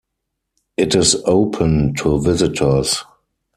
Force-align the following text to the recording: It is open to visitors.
It 0.77 0.95
is 0.95 1.15
open 1.25 1.93
to 1.99 2.19
visitors. 2.19 3.03